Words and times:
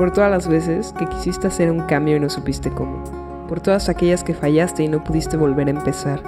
por 0.00 0.12
todas 0.12 0.30
las 0.30 0.48
veces 0.48 0.94
que 0.98 1.04
quisiste 1.04 1.48
hacer 1.48 1.70
un 1.70 1.80
cambio 1.80 2.16
y 2.16 2.20
no 2.20 2.30
supiste 2.30 2.70
cómo, 2.70 3.04
por 3.46 3.60
todas 3.60 3.90
aquellas 3.90 4.24
que 4.24 4.32
fallaste 4.32 4.82
y 4.82 4.88
no 4.88 5.04
pudiste 5.04 5.36
volver 5.36 5.66
a 5.66 5.72
empezar, 5.72 6.22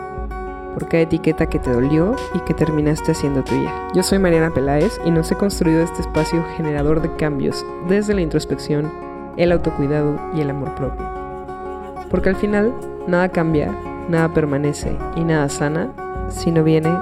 por 0.74 0.88
cada 0.88 1.04
etiqueta 1.04 1.46
que 1.46 1.58
te 1.58 1.72
dolió 1.72 2.14
y 2.34 2.40
que 2.40 2.52
terminaste 2.52 3.12
haciendo 3.12 3.42
tuya. 3.42 3.72
Yo 3.94 4.02
soy 4.02 4.18
Mariana 4.18 4.52
Peláez 4.52 5.00
y 5.06 5.10
nos 5.10 5.32
he 5.32 5.36
construido 5.36 5.80
este 5.80 6.02
espacio 6.02 6.44
generador 6.54 7.00
de 7.00 7.16
cambios 7.16 7.64
desde 7.88 8.12
la 8.12 8.20
introspección, 8.20 8.92
el 9.38 9.52
autocuidado 9.52 10.20
y 10.36 10.42
el 10.42 10.50
amor 10.50 10.74
propio. 10.74 11.06
Porque 12.10 12.28
al 12.28 12.36
final, 12.36 12.74
nada 13.06 13.30
cambia, 13.30 13.74
nada 14.06 14.34
permanece 14.34 14.94
y 15.16 15.24
nada 15.24 15.48
sana 15.48 15.88
si 16.28 16.50
no 16.50 16.62
viene 16.62 16.94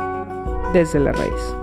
desde 0.73 1.01
la 1.01 1.11
raíz. 1.11 1.60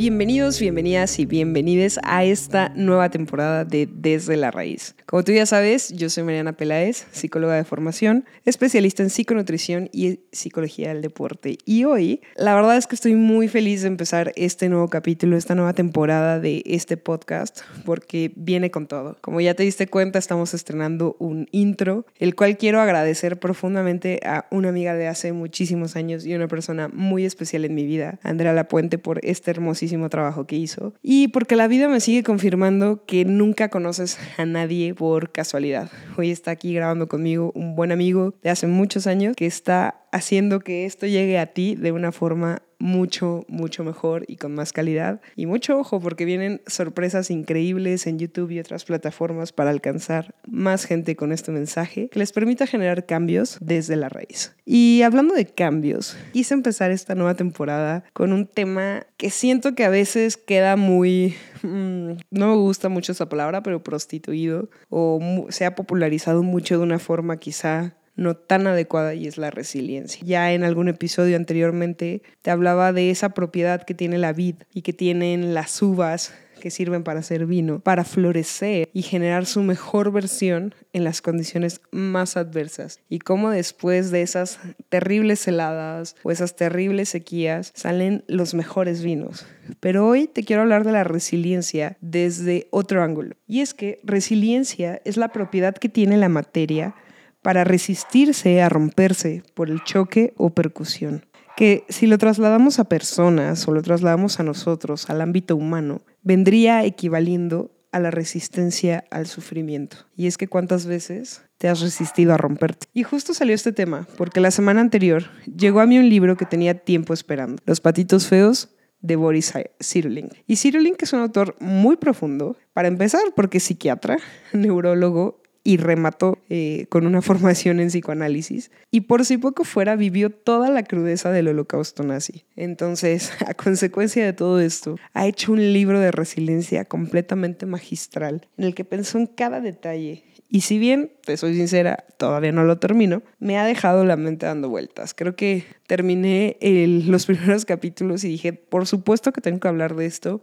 Bienvenidos, 0.00 0.58
bienvenidas 0.58 1.18
y 1.18 1.26
bienvenides 1.26 2.00
a 2.04 2.24
esta 2.24 2.72
nueva 2.74 3.10
temporada 3.10 3.66
de 3.66 3.86
Desde 3.86 4.38
la 4.38 4.50
Raíz. 4.50 4.94
Como 5.04 5.24
tú 5.24 5.32
ya 5.32 5.44
sabes, 5.44 5.90
yo 5.90 6.08
soy 6.08 6.24
Mariana 6.24 6.54
Peláez, 6.54 7.06
psicóloga 7.10 7.56
de 7.56 7.64
formación, 7.64 8.24
especialista 8.46 9.02
en 9.02 9.10
psiconutrición 9.10 9.90
y 9.92 10.20
psicología 10.32 10.88
del 10.88 11.02
deporte. 11.02 11.58
Y 11.66 11.84
hoy, 11.84 12.22
la 12.34 12.54
verdad 12.54 12.78
es 12.78 12.86
que 12.86 12.94
estoy 12.94 13.14
muy 13.14 13.46
feliz 13.48 13.82
de 13.82 13.88
empezar 13.88 14.32
este 14.36 14.70
nuevo 14.70 14.88
capítulo, 14.88 15.36
esta 15.36 15.54
nueva 15.54 15.74
temporada 15.74 16.40
de 16.40 16.62
este 16.64 16.96
podcast, 16.96 17.60
porque 17.84 18.32
viene 18.36 18.70
con 18.70 18.86
todo. 18.86 19.18
Como 19.20 19.42
ya 19.42 19.52
te 19.52 19.64
diste 19.64 19.86
cuenta, 19.86 20.18
estamos 20.18 20.54
estrenando 20.54 21.14
un 21.18 21.46
intro, 21.50 22.06
el 22.18 22.34
cual 22.34 22.56
quiero 22.56 22.80
agradecer 22.80 23.38
profundamente 23.38 24.20
a 24.24 24.46
una 24.50 24.70
amiga 24.70 24.94
de 24.94 25.08
hace 25.08 25.34
muchísimos 25.34 25.94
años 25.94 26.24
y 26.24 26.34
una 26.34 26.48
persona 26.48 26.88
muy 26.88 27.26
especial 27.26 27.66
en 27.66 27.74
mi 27.74 27.84
vida, 27.84 28.18
Andrea 28.22 28.54
Lapuente, 28.54 28.96
por 28.96 29.20
este 29.22 29.50
hermosísimo 29.50 29.89
trabajo 30.08 30.46
que 30.46 30.56
hizo. 30.56 30.94
Y 31.02 31.28
porque 31.28 31.56
la 31.56 31.68
vida 31.68 31.88
me 31.88 32.00
sigue 32.00 32.22
confirmando 32.22 33.04
que 33.06 33.24
nunca 33.24 33.68
conoces 33.68 34.18
a 34.38 34.44
nadie 34.44 34.94
por 34.94 35.32
casualidad. 35.32 35.90
Hoy 36.16 36.30
está 36.30 36.50
aquí 36.50 36.74
grabando 36.74 37.08
conmigo 37.08 37.52
un 37.54 37.74
buen 37.74 37.92
amigo 37.92 38.34
de 38.42 38.50
hace 38.50 38.66
muchos 38.66 39.06
años 39.06 39.34
que 39.36 39.46
está 39.46 40.02
haciendo 40.12 40.60
que 40.60 40.86
esto 40.86 41.06
llegue 41.06 41.38
a 41.38 41.46
ti 41.46 41.74
de 41.74 41.92
una 41.92 42.12
forma 42.12 42.62
mucho, 42.80 43.44
mucho 43.46 43.84
mejor 43.84 44.24
y 44.26 44.36
con 44.36 44.54
más 44.54 44.72
calidad. 44.72 45.20
Y 45.36 45.46
mucho 45.46 45.78
ojo 45.78 46.00
porque 46.00 46.24
vienen 46.24 46.62
sorpresas 46.66 47.30
increíbles 47.30 48.06
en 48.06 48.18
YouTube 48.18 48.50
y 48.50 48.58
otras 48.58 48.84
plataformas 48.84 49.52
para 49.52 49.70
alcanzar 49.70 50.34
más 50.48 50.86
gente 50.86 51.14
con 51.14 51.30
este 51.30 51.52
mensaje 51.52 52.08
que 52.08 52.18
les 52.18 52.32
permita 52.32 52.66
generar 52.66 53.06
cambios 53.06 53.58
desde 53.60 53.96
la 53.96 54.08
raíz. 54.08 54.56
Y 54.64 55.02
hablando 55.02 55.34
de 55.34 55.46
cambios, 55.46 56.16
quise 56.32 56.54
empezar 56.54 56.90
esta 56.90 57.14
nueva 57.14 57.34
temporada 57.34 58.04
con 58.12 58.32
un 58.32 58.46
tema 58.46 59.06
que 59.16 59.30
siento 59.30 59.74
que 59.74 59.84
a 59.84 59.90
veces 59.90 60.36
queda 60.38 60.76
muy 60.76 61.34
mm, 61.62 62.12
no 62.30 62.48
me 62.48 62.56
gusta 62.56 62.88
mucho 62.88 63.12
esa 63.12 63.28
palabra, 63.28 63.62
pero 63.62 63.82
prostituido 63.82 64.70
o 64.88 65.46
se 65.50 65.66
ha 65.66 65.74
popularizado 65.74 66.42
mucho 66.42 66.78
de 66.78 66.82
una 66.82 66.98
forma 66.98 67.36
quizá 67.36 67.94
no 68.20 68.36
tan 68.36 68.66
adecuada 68.66 69.14
y 69.14 69.26
es 69.26 69.38
la 69.38 69.50
resiliencia. 69.50 70.22
Ya 70.24 70.52
en 70.52 70.62
algún 70.62 70.88
episodio 70.88 71.36
anteriormente 71.36 72.22
te 72.42 72.50
hablaba 72.50 72.92
de 72.92 73.10
esa 73.10 73.30
propiedad 73.30 73.82
que 73.82 73.94
tiene 73.94 74.18
la 74.18 74.34
vid 74.34 74.56
y 74.74 74.82
que 74.82 74.92
tienen 74.92 75.54
las 75.54 75.80
uvas 75.80 76.34
que 76.60 76.70
sirven 76.70 77.02
para 77.02 77.20
hacer 77.20 77.46
vino, 77.46 77.80
para 77.80 78.04
florecer 78.04 78.90
y 78.92 79.00
generar 79.00 79.46
su 79.46 79.62
mejor 79.62 80.12
versión 80.12 80.74
en 80.92 81.04
las 81.04 81.22
condiciones 81.22 81.80
más 81.90 82.36
adversas. 82.36 83.00
Y 83.08 83.20
cómo 83.20 83.48
después 83.48 84.10
de 84.10 84.20
esas 84.20 84.60
terribles 84.90 85.48
heladas 85.48 86.14
o 86.22 86.30
esas 86.30 86.54
terribles 86.56 87.08
sequías 87.08 87.72
salen 87.74 88.22
los 88.28 88.52
mejores 88.52 89.02
vinos. 89.02 89.46
Pero 89.80 90.06
hoy 90.06 90.26
te 90.26 90.44
quiero 90.44 90.60
hablar 90.60 90.84
de 90.84 90.92
la 90.92 91.04
resiliencia 91.04 91.96
desde 92.02 92.68
otro 92.70 93.02
ángulo. 93.02 93.34
Y 93.48 93.62
es 93.62 93.72
que 93.72 93.98
resiliencia 94.04 95.00
es 95.06 95.16
la 95.16 95.28
propiedad 95.28 95.74
que 95.74 95.88
tiene 95.88 96.18
la 96.18 96.28
materia 96.28 96.94
para 97.42 97.64
resistirse 97.64 98.62
a 98.62 98.68
romperse 98.68 99.42
por 99.54 99.70
el 99.70 99.82
choque 99.84 100.34
o 100.36 100.50
percusión. 100.50 101.26
Que 101.56 101.84
si 101.88 102.06
lo 102.06 102.18
trasladamos 102.18 102.78
a 102.78 102.84
personas 102.84 103.66
o 103.68 103.72
lo 103.72 103.82
trasladamos 103.82 104.40
a 104.40 104.42
nosotros, 104.42 105.10
al 105.10 105.20
ámbito 105.20 105.56
humano, 105.56 106.02
vendría 106.22 106.84
equivaliendo 106.84 107.70
a 107.92 107.98
la 107.98 108.10
resistencia 108.10 109.04
al 109.10 109.26
sufrimiento. 109.26 109.98
Y 110.16 110.26
es 110.26 110.38
que 110.38 110.48
cuántas 110.48 110.86
veces 110.86 111.42
te 111.58 111.68
has 111.68 111.80
resistido 111.80 112.32
a 112.32 112.36
romperte. 112.36 112.86
Y 112.94 113.02
justo 113.02 113.34
salió 113.34 113.54
este 113.54 113.72
tema, 113.72 114.06
porque 114.16 114.40
la 114.40 114.50
semana 114.50 114.80
anterior 114.80 115.24
llegó 115.44 115.80
a 115.80 115.86
mí 115.86 115.98
un 115.98 116.08
libro 116.08 116.36
que 116.36 116.46
tenía 116.46 116.74
tiempo 116.74 117.12
esperando, 117.12 117.60
Los 117.66 117.80
patitos 117.80 118.28
feos 118.28 118.70
de 119.00 119.16
Boris 119.16 119.52
Cyrulnik. 119.82 120.44
Y 120.46 120.56
Cyrulnik 120.56 121.02
es 121.02 121.12
un 121.12 121.20
autor 121.20 121.56
muy 121.58 121.96
profundo, 121.96 122.56
para 122.72 122.88
empezar, 122.88 123.22
porque 123.34 123.58
es 123.58 123.64
psiquiatra, 123.64 124.18
neurólogo 124.52 125.39
y 125.62 125.76
remató 125.76 126.38
eh, 126.48 126.86
con 126.88 127.06
una 127.06 127.22
formación 127.22 127.80
en 127.80 127.88
psicoanálisis. 127.88 128.70
Y 128.90 129.02
por 129.02 129.24
si 129.24 129.38
poco 129.38 129.64
fuera, 129.64 129.96
vivió 129.96 130.30
toda 130.30 130.70
la 130.70 130.82
crudeza 130.82 131.30
del 131.30 131.48
holocausto 131.48 132.02
nazi. 132.02 132.44
Entonces, 132.56 133.32
a 133.46 133.54
consecuencia 133.54 134.24
de 134.24 134.32
todo 134.32 134.60
esto, 134.60 134.96
ha 135.12 135.26
hecho 135.26 135.52
un 135.52 135.72
libro 135.72 136.00
de 136.00 136.10
resiliencia 136.10 136.84
completamente 136.84 137.66
magistral, 137.66 138.48
en 138.56 138.64
el 138.64 138.74
que 138.74 138.84
pensó 138.84 139.18
en 139.18 139.26
cada 139.26 139.60
detalle. 139.60 140.24
Y 140.52 140.62
si 140.62 140.78
bien, 140.78 141.12
te 141.24 141.36
soy 141.36 141.54
sincera, 141.54 142.04
todavía 142.18 142.50
no 142.50 142.64
lo 142.64 142.78
termino, 142.78 143.22
me 143.38 143.56
ha 143.56 143.64
dejado 143.64 144.04
la 144.04 144.16
mente 144.16 144.46
dando 144.46 144.68
vueltas. 144.68 145.14
Creo 145.14 145.36
que 145.36 145.64
terminé 145.86 146.56
los 147.06 147.26
primeros 147.26 147.64
capítulos 147.64 148.24
y 148.24 148.28
dije, 148.28 148.52
por 148.52 148.86
supuesto 148.86 149.32
que 149.32 149.40
tengo 149.40 149.60
que 149.60 149.68
hablar 149.68 149.94
de 149.94 150.06
esto, 150.06 150.42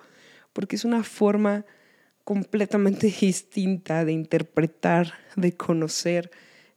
porque 0.54 0.78
es 0.78 0.86
una 0.86 1.04
forma 1.04 1.66
completamente 2.28 3.08
distinta 3.22 4.04
de 4.04 4.12
interpretar, 4.12 5.14
de 5.38 5.54
conocer, 5.54 6.30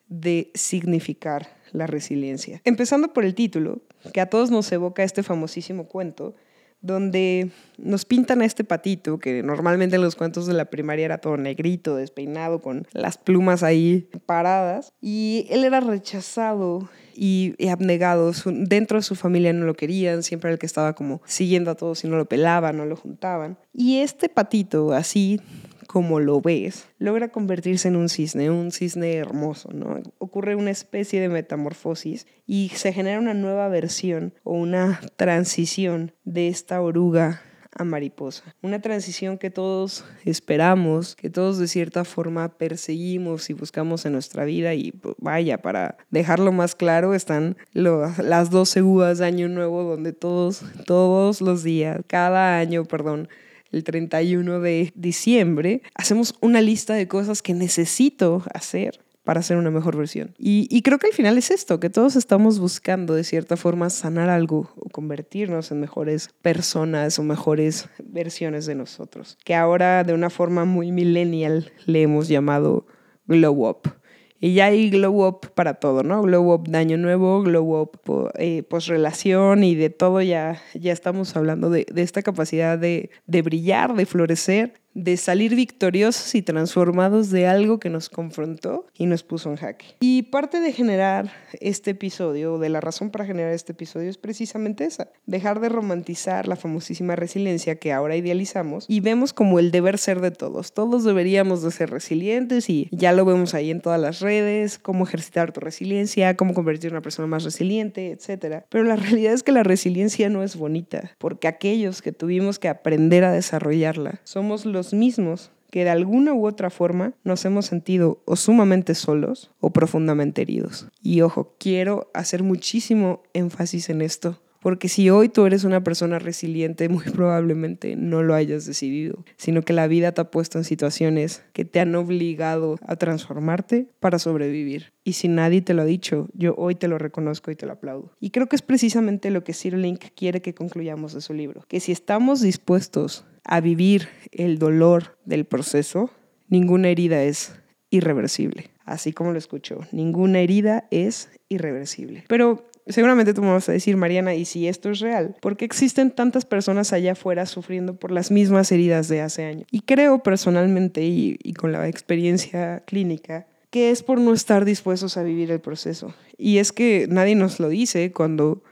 de 0.07 0.53
significar 0.55 1.49
la 1.73 1.89
resiliencia. 1.89 2.63
Empezando 2.65 3.13
por 3.13 3.25
el 3.25 3.35
título, 3.35 3.81
que 4.13 4.21
a 4.21 4.27
todos 4.27 4.53
nos 4.53 4.71
evoca 4.71 5.03
este 5.03 5.25
famosísimo 5.25 5.89
cuento, 5.89 6.37
donde 6.83 7.51
nos 7.79 8.05
pintan 8.05 8.43
a 8.43 8.45
este 8.45 8.63
patito, 8.63 9.19
que 9.19 9.43
normalmente 9.43 9.97
en 9.97 10.03
los 10.03 10.15
cuentos 10.15 10.47
de 10.47 10.55
la 10.55 10.67
primaria 10.67 11.07
era 11.07 11.19
todo 11.19 11.37
negrito, 11.37 11.97
despeinado, 11.97 12.61
con 12.61 12.87
las 12.93 13.19
plumas 13.19 13.65
ahí 13.65 14.09
paradas, 14.27 14.93
y 15.01 15.49
él 15.51 15.65
era 15.65 15.81
rechazado 15.81 16.89
y, 17.23 17.69
abnegado. 17.69 18.33
dentro 18.47 18.97
de 18.97 19.03
su 19.03 19.15
familia 19.15 19.53
no 19.53 19.67
lo 19.67 19.75
querían, 19.75 20.23
siempre 20.23 20.51
el 20.51 20.59
que 20.59 20.65
estaba 20.65 20.95
como 20.95 21.21
siguiendo 21.27 21.71
a 21.71 21.75
todos 21.75 22.03
y 22.03 22.09
no 22.09 22.17
lo 22.17 22.25
pelaban, 22.25 22.79
no 22.79 22.87
lo 22.87 22.97
juntaban. 22.97 23.59
Y 23.75 23.99
este 23.99 24.31
patito, 24.31 24.95
así 24.95 25.39
como 25.87 26.19
lo 26.19 26.41
ves, 26.41 26.87
logra 26.99 27.29
convertirse 27.29 27.89
en 27.89 27.97
un 27.97 28.09
cisne, 28.09 28.49
un 28.49 28.73
cisne 28.73 29.17
hermoso, 29.17 29.71
¿no? 29.71 30.01
Ocurre 30.17 30.55
una 30.55 30.71
especie 30.71 31.21
de 31.21 31.29
metamorfosis 31.29 32.27
y 32.47 32.71
se 32.75 32.93
genera 32.95 33.19
una 33.19 33.35
nueva 33.35 33.69
versión 33.69 34.33
o 34.43 34.55
una 34.55 35.01
transición 35.17 36.13
de 36.25 36.49
esta 36.49 36.81
oruga 36.81 37.43
a 37.73 37.85
mariposa. 37.85 38.55
Una 38.63 38.81
transición 38.81 39.39
que 39.39 39.51
todos 39.51 40.05
esperamos, 40.25 41.15
que 41.15 41.31
todos 41.31 41.59
de 41.59 41.69
cierta 41.69 42.05
forma 42.05 42.49
perseguimos 42.49 43.51
y 43.51 43.53
buscamos 43.53 44.05
en 44.07 44.13
nuestra 44.13 44.45
vida 44.45 44.75
y 44.75 44.93
pues, 44.93 45.15
vaya, 45.19 45.59
para 45.59 45.97
dejarlo 46.11 46.53
más 46.53 46.75
claro, 46.75 47.15
están 47.15 47.57
las 47.73 48.51
12 48.51 48.83
uvas 48.83 49.19
de 49.19 49.27
Año 49.27 49.49
Nuevo 49.49 49.85
donde 49.85 50.13
todos, 50.13 50.63
todos 50.87 51.41
los 51.41 51.63
días, 51.63 52.01
cada 52.07 52.59
año, 52.59 52.85
perdón, 52.85 53.29
el 53.73 53.85
31 53.85 54.61
de 54.61 54.93
diciembre, 54.97 55.83
hacemos 55.95 56.35
una 56.41 56.61
lista 56.61 56.95
de 56.95 57.07
cosas 57.07 57.41
que 57.43 57.55
necesito 57.55 58.43
hacer 58.53 59.01
para 59.25 59.41
hacer 59.41 59.57
una 59.57 59.71
mejor 59.71 59.97
versión. 59.97 60.35
Y, 60.39 60.83
creo 60.83 60.99
que 60.99 61.09
al 61.09 61.13
final 61.13 61.37
es 61.39 61.51
esto, 61.51 61.79
que 61.79 61.91
todos 61.91 62.17
estamos 62.17 62.59
buscando 62.59 63.15
de 63.15 63.25
cierta 63.25 63.57
forma 63.57 63.91
sanar 63.91 64.31
algo 64.31 64.71
o 64.77 64.89
convertirnos 64.89 65.71
en 65.71 65.81
mejores 65.81 66.31
personas 66.43 67.19
o 67.19 67.23
mejores 67.23 67.89
versiones 68.03 68.67
de 68.67 68.75
nosotros, 68.75 69.39
que 69.45 69.55
ahora 69.55 70.05
de 70.05 70.15
una 70.15 70.31
forma 70.31 70.65
muy 70.65 70.91
millennial 70.93 71.73
le 71.87 72.03
hemos 72.03 72.29
llamado 72.29 72.87
glow 73.27 73.69
up. 73.69 73.95
Y 74.43 74.55
ya 74.55 74.67
hay 74.67 74.89
glow 74.89 75.27
up 75.27 75.53
para 75.55 75.75
todo, 75.75 76.03
¿no? 76.03 76.23
Glow 76.23 76.55
up 76.55 76.67
de 76.67 76.79
año 76.79 76.97
nuevo, 76.97 77.43
glow 77.43 77.83
up 77.83 78.33
eh, 78.39 78.65
relación 78.87 79.63
y 79.63 79.75
de 79.75 79.91
todo 79.91 80.23
ya, 80.23 80.63
ya 80.73 80.93
estamos 80.95 81.37
hablando 81.37 81.69
de, 81.69 81.85
esta 81.95 82.23
capacidad 82.23 82.79
de, 82.79 83.11
de, 83.27 83.43
brillar, 83.43 83.95
de 83.95 84.07
florecer 84.07 84.80
de 84.95 85.17
salir 85.17 85.55
victoriosos 85.55 86.35
y 86.35 86.43
transformados 86.43 87.31
de 87.31 87.47
algo 87.47 87.79
que 87.79 87.91
nos 87.91 88.09
confrontó 88.09 88.87
y 88.95 89.07
nos 89.07 89.23
puso 89.23 89.51
en 89.51 89.57
jaque. 89.57 89.87
Y 90.01 90.23
parte 90.23 90.61
de 90.61 90.73
generar 90.73 91.31
este 91.61 91.93
episodio, 91.93 92.55
o 92.55 92.59
de 92.59 92.69
la 92.69 92.81
razón 92.81 93.11
para 93.11 93.25
generar 93.25 93.53
este 93.53 93.73
episodio, 93.73 94.11
es 94.11 94.19
precisamente 94.19 94.85
esa, 94.85 95.09
dejar 95.27 95.61
de 95.61 95.69
romantizar 95.69 96.49
la 96.49 96.57
famosísima 96.57 97.17
resiliencia 97.17 97.77
que 97.77 97.93
ahora 97.93 98.17
idealizamos 98.17 98.85
y 98.89 99.01
vemos 99.01 99.33
como 99.33 99.59
el 99.59 99.71
deber 99.71 99.99
ser 99.99 100.21
de 100.21 100.31
todos. 100.31 100.73
Todos 100.73 101.05
deberíamos 101.05 101.63
de 101.63 101.71
ser 101.71 101.91
resilientes 101.91 102.69
y 102.69 102.89
ya 102.91 103.13
lo 103.13 103.25
vemos 103.25 103.55
ahí 103.55 103.71
en 103.71 103.81
todas 103.81 104.01
las 104.01 104.21
redes, 104.21 104.79
cómo 104.79 105.05
ejercitar 105.05 105.53
tu 105.53 105.61
resiliencia, 105.61 106.37
cómo 106.37 106.55
convertirte 106.55 106.89
en 106.89 106.95
una 106.95 107.03
persona 107.03 107.29
más 107.29 107.45
resiliente, 107.45 108.11
etc. 108.11 108.65
Pero 108.69 108.85
la 108.85 108.97
realidad 108.97 109.33
es 109.33 109.43
que 109.43 109.53
la 109.53 109.63
resiliencia 109.63 110.29
no 110.29 110.43
es 110.43 110.57
bonita, 110.57 111.13
porque 111.19 111.49
aquellos 111.49 112.03
que 112.03 112.13
tuvimos 112.13 112.59
que 112.59 112.69
aprender 112.69 113.25
a 113.25 113.33
desarrollarla 113.33 114.21
somos 114.25 114.67
los 114.67 114.80
mismos 114.93 115.53
que 115.71 115.85
de 115.85 115.91
alguna 115.91 116.35
u 116.35 116.47
otra 116.47 116.71
forma 116.71 117.15
nos 117.25 117.45
hemos 117.45 117.67
sentido 117.67 118.23
o 118.25 118.37
sumamente 118.37 118.95
solos 118.95 119.53
o 119.61 119.71
profundamente 119.71 120.43
heridos. 120.43 120.89
Y 121.03 121.21
ojo, 121.23 121.55
quiero 121.59 122.11
hacer 122.13 122.43
muchísimo 122.43 123.23
énfasis 123.33 123.89
en 123.89 124.03
esto, 124.03 124.41
porque 124.61 124.89
si 124.89 125.09
hoy 125.09 125.31
tú 125.31 125.47
eres 125.47 125.65
una 125.65 125.83
persona 125.83 126.19
resiliente, 126.19 126.89
muy 126.89 127.05
probablemente 127.15 127.97
no 127.97 128.23
lo 128.23 128.35
hayas 128.35 128.67
decidido, 128.67 129.25
sino 129.37 129.63
que 129.63 129.73
la 129.73 129.87
vida 129.87 130.13
te 130.13 130.21
ha 130.21 130.31
puesto 130.31 130.59
en 130.59 130.65
situaciones 130.65 131.43
que 131.53 131.65
te 131.65 131.81
han 131.81 131.95
obligado 131.95 132.77
a 132.87 132.97
transformarte 132.97 133.89
para 134.01 134.19
sobrevivir. 134.19 134.93
Y 135.03 135.15
si 135.15 135.29
nadie 135.29 135.63
te 135.63 135.73
lo 135.73 135.83
ha 135.83 135.87
dicho, 135.87 136.29
yo 136.35 136.55
hoy 136.57 136.75
te 136.75 136.89
lo 136.89 136.99
reconozco 136.99 137.51
y 137.51 137.57
te 137.57 137.67
lo 137.67 137.73
aplaudo. 137.73 138.13
Y 138.21 138.31
creo 138.31 138.49
que 138.49 138.57
es 138.57 138.63
precisamente 138.63 139.31
lo 139.31 139.45
que 139.45 139.55
Sir 139.55 139.75
Link 139.75 140.05
quiere 140.15 140.43
que 140.43 140.55
concluyamos 140.55 141.15
de 141.15 141.23
su 141.23 141.33
libro, 141.33 141.65
que 141.69 141.81
si 141.81 141.93
estamos 141.93 142.43
dispuestos 142.43 143.25
a 143.45 143.61
vivir 143.61 144.09
el 144.33 144.59
dolor 144.59 145.19
del 145.25 145.45
proceso, 145.45 146.11
ninguna 146.49 146.89
herida 146.89 147.23
es 147.23 147.55
irreversible. 147.91 148.71
Así 148.85 149.13
como 149.13 149.33
lo 149.33 149.39
escucho, 149.39 149.81
ninguna 149.93 150.41
herida 150.41 150.87
es 150.91 151.31
irreversible. 151.49 152.25
Pero 152.29 152.69
seguramente 152.87 153.35
tú 153.35 153.43
me 153.43 153.53
vas 153.53 153.69
a 153.69 153.73
decir, 153.73 153.97
Mariana, 153.97 154.35
¿y 154.35 154.45
si 154.45 154.67
esto 154.67 154.91
es 154.91 155.01
real? 155.01 155.37
¿Por 155.41 155.57
qué 155.57 155.65
existen 155.65 156.11
tantas 156.11 156.45
personas 156.45 156.93
allá 156.93 157.13
afuera 157.13 157.47
sufriendo 157.47 157.97
por 157.97 158.11
las 158.11 158.31
mismas 158.31 158.73
heridas 158.73 159.09
de 159.09 159.21
hace 159.21 159.45
años? 159.45 159.67
Y 159.71 159.83
creo 159.83 160.23
personalmente 160.23 161.03
y, 161.03 161.39
y 161.43 161.53
con 161.55 161.73
la 161.73 161.87
experiencia 161.89 162.83
clínica 162.87 163.47
que 163.71 163.91
es 163.91 164.03
por 164.03 164.21
no 164.21 164.33
estar 164.33 164.65
dispuestos 164.65 165.17
a 165.17 165.23
vivir 165.23 165.51
el 165.51 165.61
proceso. 165.61 166.13
Y 166.37 166.59
es 166.59 166.73
que 166.73 167.07
nadie 167.09 167.37
nos 167.37 167.61
lo 167.61 167.69
dice 167.69 168.13
cuando 168.13 168.63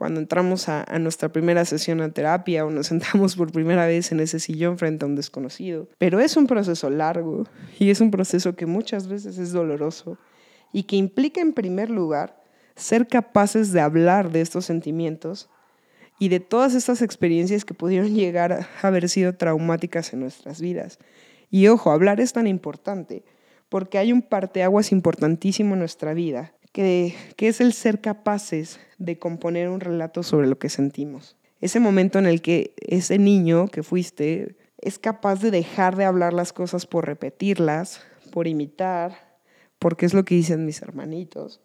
cuando 0.00 0.18
entramos 0.18 0.70
a, 0.70 0.86
nuestra 0.98 1.28
primera 1.28 1.62
sesión 1.66 1.98
de 1.98 2.08
terapia 2.08 2.64
o 2.64 2.70
nos 2.70 2.86
sentamos 2.86 3.36
por 3.36 3.52
primera 3.52 3.84
vez 3.84 4.12
en 4.12 4.20
ese 4.20 4.40
sillón 4.40 4.78
frente 4.78 5.04
a 5.04 5.08
un 5.08 5.14
desconocido. 5.14 5.90
Pero 5.98 6.20
es 6.20 6.38
un 6.38 6.46
proceso 6.46 6.88
largo 6.88 7.44
y 7.78 7.90
es 7.90 8.00
un 8.00 8.10
proceso 8.10 8.56
que 8.56 8.64
muchas 8.64 9.08
veces 9.08 9.36
es 9.36 9.52
doloroso 9.52 10.16
y 10.72 10.84
que 10.84 10.96
implica 10.96 11.42
en 11.42 11.52
primer 11.52 11.90
lugar 11.90 12.42
ser 12.76 13.08
capaces 13.08 13.72
de 13.72 13.82
hablar 13.82 14.32
de 14.32 14.40
estos 14.40 14.64
sentimientos 14.64 15.50
y 16.18 16.30
de 16.30 16.40
todas 16.40 16.74
estas 16.74 17.02
experiencias 17.02 17.66
que 17.66 17.74
pudieron 17.74 18.14
llegar 18.14 18.54
a 18.54 18.68
haber 18.80 19.06
sido 19.06 19.34
traumáticas 19.34 20.14
en 20.14 20.20
nuestras 20.20 20.62
vidas. 20.62 20.98
Y 21.50 21.66
ojo, 21.66 21.90
hablar 21.90 22.22
es 22.22 22.32
tan 22.32 22.46
importante 22.46 23.22
porque 23.68 23.98
hay 23.98 24.14
un 24.14 24.22
parteaguas 24.22 24.92
importantísimo 24.92 25.74
en 25.74 25.80
nuestra 25.80 26.14
vida 26.14 26.54
que, 26.72 27.14
es 27.38 27.60
el 27.60 27.72
ser 27.72 28.00
capaces 28.00 28.80
de 28.98 29.18
componer 29.18 29.68
un 29.68 29.80
relato 29.80 30.22
sobre 30.22 30.46
lo 30.46 30.58
que 30.58 30.68
sentimos. 30.68 31.36
Ese 31.60 31.80
momento 31.80 32.18
en 32.18 32.26
el 32.26 32.42
que 32.42 32.74
ese 32.78 33.18
niño 33.18 33.68
que 33.68 33.82
fuiste 33.82 34.56
es 34.78 34.98
capaz 34.98 35.40
de 35.40 35.50
dejar 35.50 35.96
de 35.96 36.04
hablar 36.04 36.32
las 36.32 36.52
cosas 36.52 36.86
por 36.86 37.06
repetirlas, 37.06 38.00
por 38.32 38.46
imitar, 38.46 39.38
porque 39.78 40.06
es 40.06 40.14
lo 40.14 40.24
que 40.24 40.36
dicen 40.36 40.64
mis 40.64 40.80
hermanitos. 40.80 41.60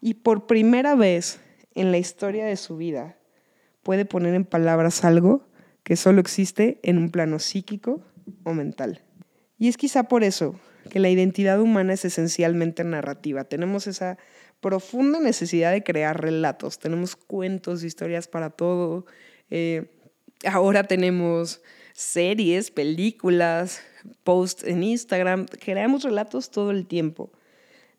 Y 0.00 0.14
por 0.14 0.46
primera 0.46 0.94
vez 0.94 1.40
en 1.74 1.90
la 1.90 1.98
historia 1.98 2.46
de 2.46 2.56
su 2.56 2.76
vida 2.76 3.18
puede 3.82 4.04
poner 4.04 4.34
en 4.34 4.44
palabras 4.44 5.04
algo 5.04 5.46
que 5.82 5.96
solo 5.96 6.20
existe 6.20 6.78
en 6.82 6.96
un 6.96 7.10
plano 7.10 7.38
psíquico 7.38 8.02
o 8.44 8.54
mental. 8.54 9.02
Y 9.58 9.68
es 9.68 9.76
quizá 9.76 10.04
por 10.04 10.24
eso 10.24 10.58
que 10.90 11.00
la 11.00 11.10
identidad 11.10 11.60
humana 11.60 11.92
es 11.92 12.04
esencialmente 12.04 12.84
narrativa. 12.84 13.44
Tenemos 13.44 13.86
esa 13.86 14.18
profunda 14.64 15.20
necesidad 15.20 15.72
de 15.72 15.82
crear 15.82 16.18
relatos. 16.18 16.78
Tenemos 16.78 17.16
cuentos, 17.16 17.84
historias 17.84 18.28
para 18.28 18.48
todo. 18.48 19.04
Eh, 19.50 19.90
ahora 20.46 20.84
tenemos 20.84 21.60
series, 21.92 22.70
películas, 22.70 23.82
posts 24.22 24.64
en 24.64 24.82
Instagram. 24.82 25.44
Creamos 25.44 26.02
relatos 26.02 26.50
todo 26.50 26.70
el 26.70 26.86
tiempo. 26.86 27.30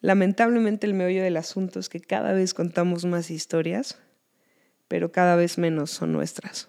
Lamentablemente 0.02 0.88
el 0.88 0.96
meollo 0.96 1.22
del 1.22 1.38
asunto 1.38 1.80
es 1.80 1.88
que 1.88 2.00
cada 2.00 2.34
vez 2.34 2.56
contamos 2.56 3.06
más 3.06 3.30
historias, 3.30 4.00
pero 4.88 5.12
cada 5.12 5.36
vez 5.36 5.60
menos 5.60 5.92
son 5.92 6.14
nuestras. 6.14 6.68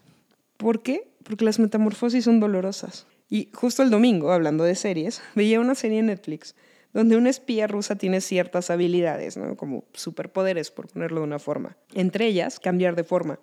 ¿Por 0.59 0.83
qué? 0.83 1.09
Porque 1.23 1.47
las 1.47 1.59
metamorfosis 1.59 2.25
son 2.25 2.39
dolorosas. 2.39 3.07
Y 3.31 3.49
justo 3.55 3.83
el 3.83 3.89
domingo, 3.89 4.31
hablando 4.31 4.65
de 4.65 4.75
series, 4.75 5.23
veía 5.35 5.59
una 5.59 5.75
serie 5.75 6.01
en 6.01 6.07
Netflix 6.07 6.55
donde 6.97 7.19
una 7.19 7.29
espía 7.29 7.67
rusa 7.67 7.97
tiene 7.97 8.23
ciertas 8.23 8.71
habilidades, 8.71 9.37
¿no? 9.37 9.55
como 9.55 9.85
superpoderes, 9.93 10.71
por 10.71 10.89
ponerlo 10.89 11.21
de 11.21 11.27
una 11.27 11.39
forma. 11.39 11.77
Entre 11.93 12.25
ellas, 12.25 12.59
cambiar 12.59 12.97
de 12.97 13.05
forma. 13.05 13.39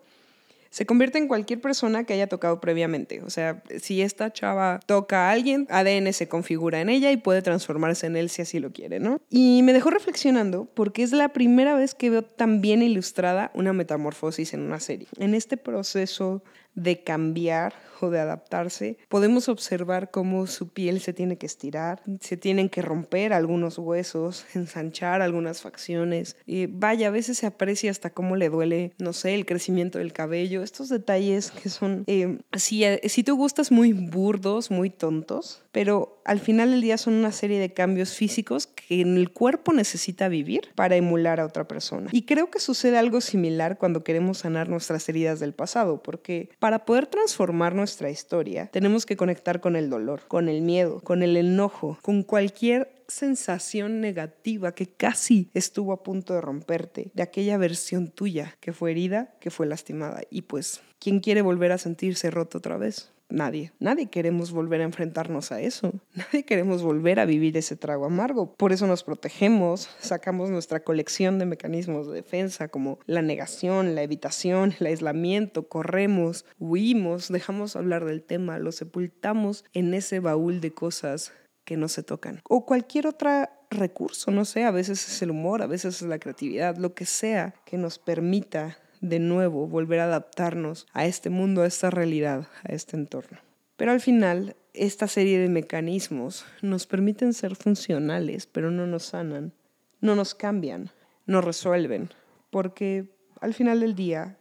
Se 0.71 0.87
convierte 0.87 1.19
en 1.19 1.27
cualquier 1.27 1.61
persona 1.61 2.03
que 2.03 2.13
haya 2.13 2.25
tocado 2.25 2.59
previamente. 2.59 3.21
O 3.21 3.29
sea, 3.29 3.61
si 3.79 4.01
esta 4.01 4.33
chava 4.33 4.79
toca 4.87 5.27
a 5.27 5.31
alguien, 5.31 5.67
ADN 5.69 6.11
se 6.13 6.27
configura 6.27 6.81
en 6.81 6.89
ella 6.89 7.11
y 7.11 7.17
puede 7.17 7.43
transformarse 7.43 8.07
en 8.07 8.15
él 8.15 8.31
si 8.31 8.41
así 8.41 8.59
lo 8.59 8.71
quiere, 8.71 8.99
¿no? 8.99 9.21
Y 9.29 9.61
me 9.61 9.71
dejó 9.71 9.91
reflexionando 9.91 10.65
porque 10.73 11.03
es 11.03 11.11
la 11.11 11.29
primera 11.29 11.75
vez 11.75 11.93
que 11.93 12.09
veo 12.09 12.23
tan 12.23 12.59
bien 12.59 12.81
ilustrada 12.81 13.51
una 13.53 13.71
metamorfosis 13.71 14.55
en 14.55 14.61
una 14.61 14.79
serie. 14.79 15.07
En 15.19 15.35
este 15.35 15.57
proceso 15.57 16.41
de 16.75 17.03
cambiar 17.03 17.73
o 18.01 18.09
de 18.09 18.19
adaptarse, 18.19 18.97
podemos 19.07 19.49
observar 19.49 20.11
cómo 20.11 20.47
su 20.47 20.69
piel 20.69 20.99
se 20.99 21.13
tiene 21.13 21.37
que 21.37 21.45
estirar, 21.45 22.01
se 22.19 22.37
tienen 22.37 22.69
que 22.69 22.81
romper 22.81 23.33
algunos 23.33 23.77
huesos, 23.77 24.45
ensanchar 24.53 25.21
algunas 25.21 25.61
facciones. 25.61 26.35
Y 26.45 26.65
vaya, 26.65 27.07
a 27.07 27.11
veces 27.11 27.37
se 27.37 27.47
aprecia 27.47 27.91
hasta 27.91 28.09
cómo 28.09 28.35
le 28.35 28.49
duele, 28.49 28.93
no 28.97 29.13
sé, 29.13 29.35
el 29.35 29.45
crecimiento 29.45 29.99
del 29.99 30.13
cabello, 30.13 30.63
estos 30.63 30.89
detalles 30.89 31.51
que 31.51 31.69
son, 31.69 32.03
eh, 32.07 32.39
si, 32.57 32.83
si 33.05 33.23
tú 33.23 33.35
gustas, 33.35 33.71
muy 33.71 33.93
burdos, 33.93 34.71
muy 34.71 34.89
tontos, 34.89 35.63
pero 35.71 36.21
al 36.25 36.39
final 36.39 36.71
del 36.71 36.81
día 36.81 36.97
son 36.97 37.13
una 37.13 37.31
serie 37.31 37.59
de 37.59 37.73
cambios 37.73 38.13
físicos 38.13 38.67
que 38.67 39.01
el 39.01 39.31
cuerpo 39.31 39.73
necesita 39.73 40.27
vivir 40.27 40.69
para 40.75 40.95
emular 40.95 41.39
a 41.39 41.45
otra 41.45 41.67
persona. 41.67 42.09
Y 42.11 42.23
creo 42.23 42.49
que 42.49 42.59
sucede 42.59 42.97
algo 42.97 43.21
similar 43.21 43.77
cuando 43.77 44.03
queremos 44.03 44.39
sanar 44.39 44.69
nuestras 44.69 45.07
heridas 45.09 45.39
del 45.39 45.53
pasado, 45.53 46.01
porque 46.01 46.49
para 46.59 46.85
poder 46.85 47.07
transformar 47.07 47.75
nuestra 47.75 48.09
historia 48.09 48.67
tenemos 48.67 49.05
que 49.05 49.17
conectar 49.17 49.59
con 49.59 49.75
el 49.75 49.89
dolor, 49.89 50.21
con 50.27 50.49
el 50.49 50.61
miedo, 50.61 51.01
con 51.01 51.23
el 51.23 51.37
enojo, 51.37 51.97
con 52.01 52.23
cualquier 52.23 52.91
sensación 53.07 54.01
negativa 54.01 54.73
que 54.73 54.87
casi 54.87 55.49
estuvo 55.53 55.93
a 55.93 56.03
punto 56.03 56.33
de 56.33 56.41
romperte, 56.41 57.11
de 57.13 57.23
aquella 57.23 57.57
versión 57.57 58.09
tuya 58.09 58.57
que 58.59 58.73
fue 58.73 58.91
herida, 58.91 59.35
que 59.39 59.51
fue 59.51 59.67
lastimada. 59.67 60.21
Y 60.29 60.43
pues, 60.43 60.81
¿quién 60.99 61.19
quiere 61.19 61.41
volver 61.41 61.71
a 61.71 61.77
sentirse 61.77 62.31
roto 62.31 62.57
otra 62.57 62.77
vez? 62.77 63.12
Nadie. 63.33 63.73
Nadie 63.79 64.11
queremos 64.11 64.51
volver 64.51 64.81
a 64.81 64.83
enfrentarnos 64.83 65.51
a 65.51 65.59
eso. 65.59 65.91
Nadie 66.13 66.45
queremos 66.45 66.83
volver 66.83 67.19
a 67.19 67.25
vivir 67.25 67.57
ese 67.57 67.75
trago 67.75 68.05
amargo. 68.05 68.53
Por 68.53 68.71
eso 68.71 68.85
nos 68.85 69.03
protegemos, 69.03 69.89
sacamos 69.99 70.51
nuestra 70.51 70.83
colección 70.83 71.39
de 71.39 71.47
mecanismos 71.47 72.07
de 72.07 72.13
defensa 72.13 72.67
como 72.67 72.99
la 73.07 73.23
negación, 73.23 73.95
la 73.95 74.03
evitación, 74.03 74.75
el 74.79 74.85
aislamiento, 74.85 75.67
corremos, 75.67 76.45
huimos, 76.59 77.29
dejamos 77.29 77.75
hablar 77.75 78.05
del 78.05 78.21
tema, 78.21 78.59
lo 78.59 78.71
sepultamos 78.71 79.65
en 79.73 79.95
ese 79.95 80.19
baúl 80.19 80.61
de 80.61 80.71
cosas 80.71 81.33
que 81.65 81.75
no 81.75 81.87
se 81.87 82.03
tocan. 82.03 82.39
O 82.47 82.67
cualquier 82.67 83.07
otro 83.07 83.49
recurso, 83.71 84.29
no 84.29 84.45
sé, 84.45 84.63
a 84.63 84.71
veces 84.71 85.07
es 85.07 85.21
el 85.23 85.31
humor, 85.31 85.63
a 85.63 85.67
veces 85.67 86.03
es 86.03 86.07
la 86.07 86.19
creatividad, 86.19 86.77
lo 86.77 86.93
que 86.93 87.05
sea 87.05 87.55
que 87.65 87.79
nos 87.79 87.97
permita 87.97 88.77
de 89.03 89.19
nuevo 89.19 89.67
volver 89.67 89.99
a 89.99 90.05
adaptarnos 90.05 90.87
a 90.93 91.05
este 91.05 91.29
mundo, 91.29 91.61
a 91.61 91.67
esta 91.67 91.89
realidad, 91.89 92.47
a 92.63 92.71
este 92.71 92.95
entorno. 92.95 93.37
Pero 93.75 93.91
al 93.91 93.99
final, 93.99 94.55
esta 94.73 95.09
serie 95.09 95.39
de 95.39 95.49
mecanismos 95.49 96.45
nos 96.61 96.87
permiten 96.87 97.33
ser 97.33 97.57
funcionales, 97.57 98.47
pero 98.47 98.71
no 98.71 98.87
nos 98.87 99.03
sanan, 99.03 99.51
no 99.99 100.15
nos 100.15 100.33
cambian, 100.33 100.89
no 101.25 101.41
resuelven, 101.41 102.11
porque 102.49 103.09
al 103.41 103.53
final 103.53 103.81
del 103.81 103.93
día, 103.93 104.37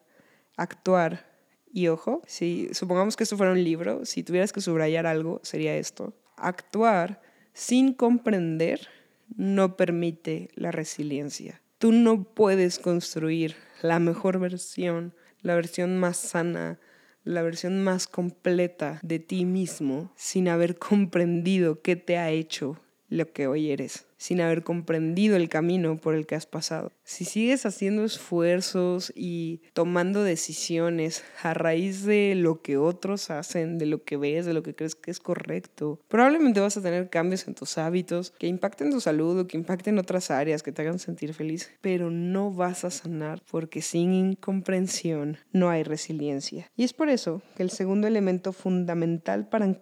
actuar, 0.57 1.27
y 1.73 1.89
ojo, 1.89 2.23
si 2.27 2.69
supongamos 2.73 3.17
que 3.17 3.25
esto 3.25 3.37
fuera 3.37 3.53
un 3.53 3.65
libro, 3.65 4.05
si 4.05 4.23
tuvieras 4.23 4.53
que 4.53 4.61
subrayar 4.61 5.07
algo, 5.07 5.41
sería 5.43 5.75
esto. 5.75 6.15
Actuar 6.37 7.21
sin 7.53 7.95
comprender 7.95 8.89
no 9.35 9.77
permite 9.77 10.51
la 10.55 10.71
resiliencia. 10.71 11.62
Tú 11.83 11.91
no 11.91 12.23
puedes 12.23 12.79
construir 12.79 13.57
la 13.83 13.99
mejor 13.99 14.39
versión, 14.39 15.17
la 15.41 15.57
versión 15.57 15.99
más 15.99 16.17
sana 16.17 16.79
la 17.25 17.43
versión 17.43 17.83
más 17.83 18.07
completa 18.07 18.99
de 19.03 19.19
ti 19.19 19.45
mismo 19.45 20.13
sin 20.17 20.49
haber 20.49 20.79
comprendido 20.79 21.81
qué 21.83 21.97
te 21.97 22.19
ha 22.19 22.31
hecho 22.31 22.81
lo 23.13 23.31
que 23.33 23.47
hoy 23.47 23.71
eres, 23.71 24.07
sin 24.17 24.41
haber 24.41 24.63
comprendido 24.63 25.37
el 25.37 25.49
camino 25.49 25.97
por 25.99 26.15
el 26.15 26.27
que 26.27 26.35
has 26.35 26.47
pasado. 26.47 26.93
Si 27.05 27.25
sigues 27.25 27.67
haciendo 27.67 28.05
esfuerzos 28.05 29.13
y 29.15 29.61
tomando 29.75 30.23
decisiones 30.23 31.23
a 31.43 31.55
raíz 31.55 32.05
de 32.05 32.35
lo 32.35 32.63
que 32.63 32.79
otros 32.79 33.31
hacen, 33.31 33.79
de 33.79 33.87
lo 33.87 34.03
que 34.05 34.17
ves, 34.17 34.47
de 34.47 34.55
lo 34.55 34.63
que 34.63 34.75
crees 34.75 34.95
que 34.95 35.11
es 35.11 35.21
correcto, 35.21 36.01
probablemente 36.09 36.61
vas 36.61 36.77
a 36.77 36.83
tener 36.83 37.11
cambios 37.11 37.47
en 37.47 37.55
tus 37.55 37.79
hábitos 37.79 38.33
que 38.39 38.47
impacten 38.47 38.91
tu 38.91 39.01
salud 39.01 39.41
o 39.41 39.47
que 39.47 39.59
impacten 39.59 39.99
otras 39.99 40.31
áreas, 40.31 40.63
que 40.63 40.73
te 40.73 40.83
hagan 40.83 40.99
sentir 40.99 41.35
feliz, 41.35 41.71
pero 41.81 42.11
no 42.11 42.51
vas 42.51 42.85
a 42.85 42.91
sanar 42.91 43.43
porque 43.51 43.83
sin 43.83 44.15
incomprensión 44.15 45.37
no 45.53 45.69
hay 45.69 45.83
resiliencia. 45.83 46.71
Y 46.77 46.85
es 46.85 46.95
por 46.95 47.11
eso 47.11 47.43
que 47.57 47.63
el 47.63 47.71
segundo 47.71 48.07
elemento 48.07 48.53
fundamental 48.53 49.49
para 49.49 49.77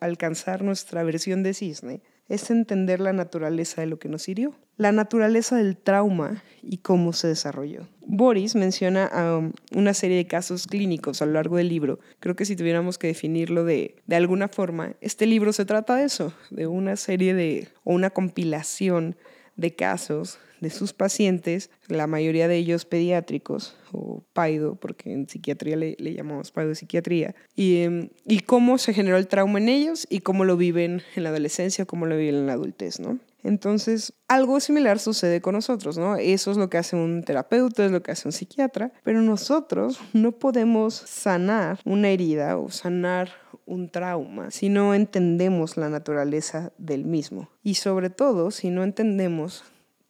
alcanzar 0.00 0.62
nuestra 0.62 1.02
versión 1.02 1.42
de 1.42 1.54
cisne 1.54 2.00
es 2.28 2.50
entender 2.50 3.00
la 3.00 3.12
naturaleza 3.12 3.80
de 3.80 3.86
lo 3.86 3.98
que 3.98 4.08
nos 4.08 4.28
hirió, 4.28 4.54
la 4.76 4.92
naturaleza 4.92 5.56
del 5.56 5.76
trauma 5.76 6.42
y 6.62 6.78
cómo 6.78 7.12
se 7.12 7.28
desarrolló. 7.28 7.88
Boris 8.04 8.54
menciona 8.54 9.10
um, 9.38 9.52
una 9.74 9.94
serie 9.94 10.16
de 10.16 10.26
casos 10.26 10.66
clínicos 10.66 11.22
a 11.22 11.26
lo 11.26 11.32
largo 11.32 11.56
del 11.56 11.68
libro. 11.68 11.98
Creo 12.20 12.36
que 12.36 12.44
si 12.44 12.56
tuviéramos 12.56 12.98
que 12.98 13.06
definirlo 13.06 13.64
de, 13.64 13.96
de 14.06 14.16
alguna 14.16 14.48
forma, 14.48 14.94
este 15.00 15.26
libro 15.26 15.52
se 15.52 15.64
trata 15.64 15.96
de 15.96 16.04
eso, 16.04 16.32
de 16.50 16.66
una 16.66 16.96
serie 16.96 17.34
de, 17.34 17.68
o 17.84 17.94
una 17.94 18.10
compilación 18.10 19.16
de 19.56 19.74
casos 19.74 20.38
de 20.60 20.70
sus 20.70 20.92
pacientes, 20.92 21.70
la 21.88 22.06
mayoría 22.06 22.48
de 22.48 22.56
ellos 22.56 22.84
pediátricos 22.84 23.76
o 23.92 24.22
paido, 24.32 24.74
porque 24.76 25.12
en 25.12 25.28
psiquiatría 25.28 25.76
le, 25.76 25.96
le 25.98 26.14
llamamos 26.14 26.52
psiquiatría 26.74 27.34
y, 27.54 27.82
em, 27.82 28.08
y 28.26 28.40
cómo 28.40 28.78
se 28.78 28.94
generó 28.94 29.16
el 29.16 29.28
trauma 29.28 29.58
en 29.58 29.68
ellos 29.68 30.06
y 30.10 30.20
cómo 30.20 30.44
lo 30.44 30.56
viven 30.56 31.02
en 31.14 31.22
la 31.22 31.30
adolescencia, 31.30 31.86
cómo 31.86 32.06
lo 32.06 32.16
viven 32.16 32.36
en 32.36 32.46
la 32.46 32.54
adultez, 32.54 33.00
¿no? 33.00 33.18
Entonces, 33.46 34.12
algo 34.26 34.58
similar 34.58 34.98
sucede 34.98 35.40
con 35.40 35.54
nosotros, 35.54 35.96
¿no? 35.96 36.16
Eso 36.16 36.50
es 36.50 36.56
lo 36.56 36.68
que 36.68 36.78
hace 36.78 36.96
un 36.96 37.22
terapeuta, 37.22 37.84
es 37.84 37.92
lo 37.92 38.02
que 38.02 38.10
hace 38.10 38.26
un 38.26 38.32
psiquiatra, 38.32 38.92
pero 39.04 39.22
nosotros 39.22 40.00
no 40.12 40.32
podemos 40.32 40.94
sanar 40.94 41.78
una 41.84 42.08
herida 42.08 42.58
o 42.58 42.70
sanar 42.70 43.30
un 43.64 43.88
trauma 43.88 44.50
si 44.50 44.68
no 44.68 44.94
entendemos 44.94 45.76
la 45.76 45.88
naturaleza 45.88 46.72
del 46.78 47.04
mismo. 47.04 47.48
Y 47.62 47.74
sobre 47.74 48.10
todo, 48.10 48.50
si 48.50 48.70
no 48.70 48.82
entendemos 48.82 49.64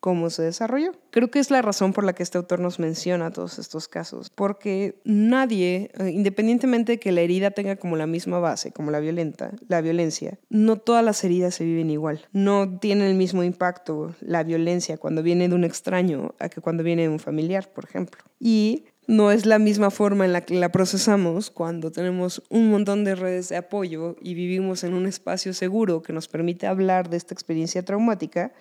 cómo 0.07 0.31
se 0.31 0.45
desarrolló. 0.45 0.93
Creo 1.11 1.33
que 1.33 1.41
es 1.41 1.51
la 1.51 1.63
razón 1.63 1.93
por 1.93 2.05
la 2.05 2.13
que 2.13 2.23
este 2.23 2.39
autor 2.39 2.61
nos 2.61 2.79
menciona 2.79 3.33
todos 3.33 3.59
estos 3.59 3.89
casos, 3.89 4.31
porque 4.31 5.01
nadie, 5.03 5.91
eh, 5.99 6.11
independientemente 6.11 6.93
de 6.93 7.01
que 7.01 7.11
la 7.11 7.23
herida 7.23 7.51
tenga 7.51 7.75
como 7.75 7.97
la 7.97 8.07
misma 8.07 8.39
base, 8.39 8.71
como 8.71 8.93
la 8.93 9.01
violenta, 9.01 9.51
la 9.67 9.81
violencia, 9.81 10.39
no 10.49 10.77
todas 10.77 11.05
las 11.05 11.25
heridas 11.25 11.57
se 11.57 11.65
viven 11.65 11.91
igual. 11.91 12.25
No 12.31 12.79
tiene 12.79 13.11
el 13.11 13.17
mismo 13.17 13.43
impacto 13.43 14.15
la 14.21 14.45
violencia 14.45 14.97
cuando 14.97 15.25
viene 15.25 15.49
de 15.49 15.57
un 15.57 15.65
extraño 15.65 16.37
a 16.39 16.51
que 16.51 16.61
cuando 16.61 16.85
viene 16.85 17.03
de 17.03 17.09
un 17.09 17.19
familiar, 17.19 17.69
por 17.73 17.85
ejemplo. 17.85 18.23
Y 18.39 18.85
no 19.09 19.33
es 19.33 19.45
la 19.45 19.59
misma 19.59 19.91
forma 19.91 20.25
en 20.25 20.33
la 20.33 20.43
que 20.43 20.55
la 20.55 20.71
procesamos 20.71 21.51
cuando 21.51 21.91
tenemos 21.91 22.45
un 22.49 22.71
montón 22.71 23.03
de 23.03 23.17
redes 23.17 23.49
de 23.49 23.57
apoyo 23.57 24.15
y 24.23 24.35
vivimos 24.35 24.85
en 24.85 24.95
un 24.95 25.07
espacio 25.07 25.53
seguro 25.53 26.01
que 26.01 26.13
nos 26.13 26.29
permite 26.29 26.69
hablar 26.69 27.11
de 27.11 27.17
esta 27.17 27.35
experiencia 27.35 27.85
traumática 27.85 28.53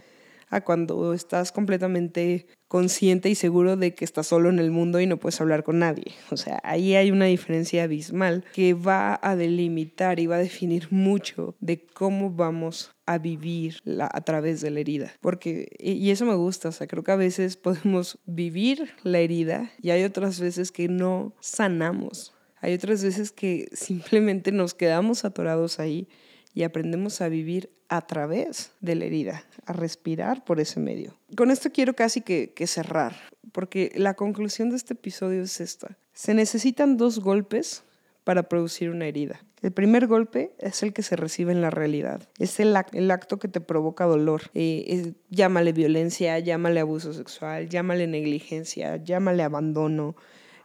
a 0.49 0.61
cuando 0.61 1.13
estás 1.13 1.51
completamente 1.51 2.47
consciente 2.67 3.29
y 3.29 3.35
seguro 3.35 3.77
de 3.77 3.93
que 3.93 4.05
estás 4.05 4.27
solo 4.27 4.49
en 4.49 4.59
el 4.59 4.71
mundo 4.71 4.99
y 4.99 5.05
no 5.05 5.17
puedes 5.17 5.39
hablar 5.39 5.63
con 5.63 5.79
nadie. 5.79 6.13
O 6.31 6.37
sea, 6.37 6.59
ahí 6.63 6.95
hay 6.95 7.11
una 7.11 7.25
diferencia 7.25 7.83
abismal 7.83 8.43
que 8.53 8.73
va 8.73 9.19
a 9.21 9.35
delimitar 9.35 10.19
y 10.19 10.27
va 10.27 10.35
a 10.35 10.39
definir 10.39 10.87
mucho 10.91 11.55
de 11.59 11.85
cómo 11.85 12.31
vamos 12.31 12.91
a 13.05 13.17
vivir 13.17 13.77
a 13.99 14.21
través 14.21 14.61
de 14.61 14.71
la 14.71 14.79
herida. 14.79 15.13
Porque, 15.21 15.69
y 15.79 16.09
eso 16.09 16.25
me 16.25 16.35
gusta, 16.35 16.69
o 16.69 16.71
sea, 16.71 16.87
creo 16.87 17.03
que 17.03 17.11
a 17.11 17.17
veces 17.17 17.55
podemos 17.57 18.19
vivir 18.25 18.89
la 19.03 19.19
herida 19.19 19.71
y 19.81 19.91
hay 19.91 20.03
otras 20.03 20.39
veces 20.39 20.71
que 20.71 20.87
no 20.87 21.33
sanamos. 21.39 22.33
Hay 22.61 22.73
otras 22.73 23.03
veces 23.03 23.31
que 23.31 23.69
simplemente 23.73 24.51
nos 24.51 24.73
quedamos 24.73 25.23
atorados 25.23 25.79
ahí 25.79 26.07
y 26.55 26.63
aprendemos 26.63 27.21
a 27.21 27.27
vivir 27.29 27.69
a 27.89 28.01
través 28.07 28.71
de 28.79 28.95
la 28.95 29.05
herida, 29.05 29.43
a 29.65 29.73
respirar 29.73 30.43
por 30.43 30.59
ese 30.59 30.79
medio. 30.79 31.13
Con 31.37 31.51
esto 31.51 31.69
quiero 31.71 31.93
casi 31.93 32.21
que, 32.21 32.53
cerrar, 32.65 33.15
porque 33.51 33.91
la 33.95 34.15
conclusión 34.15 34.71
de 34.71 34.77
este 34.77 34.93
episodio 34.93 35.43
es 35.43 35.61
esta. 35.61 35.97
Se 36.13 36.33
necesitan 36.33 36.97
dos 36.97 37.19
golpes 37.19 37.83
para 38.23 38.43
producir 38.43 38.89
una 38.89 39.05
herida. 39.05 39.43
El 39.61 39.71
primer 39.71 40.07
golpe 40.07 40.51
es 40.57 40.81
el 40.81 40.93
que 40.93 41.03
se 41.03 41.15
recibe 41.15 41.51
en 41.51 41.61
la 41.61 41.69
realidad. 41.69 42.27
Es 42.39 42.59
el, 42.59 42.75
acto 42.75 43.37
que 43.37 43.47
te 43.47 43.61
provoca 43.61 44.05
dolor. 44.05 44.43
Eh, 44.53 45.13
llámale 45.29 45.73
violencia, 45.73 46.39
llámale 46.39 46.79
abuso 46.79 47.13
sexual, 47.13 47.67
llámale 47.67 48.07
negligencia, 48.07 48.97
llámale 48.97 49.43
abandono, 49.43 50.15